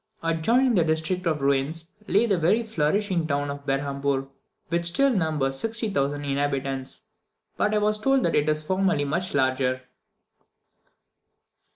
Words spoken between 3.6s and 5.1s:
Berhampoor, which